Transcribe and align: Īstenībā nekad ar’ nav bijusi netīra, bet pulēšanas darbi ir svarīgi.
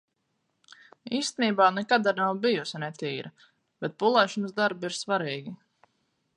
Īstenībā 1.17 1.67
nekad 1.75 2.09
ar’ 2.13 2.17
nav 2.21 2.41
bijusi 2.47 2.81
netīra, 2.85 3.33
bet 3.85 3.97
pulēšanas 4.05 4.59
darbi 4.63 4.93
ir 4.93 4.99
svarīgi. 5.05 5.59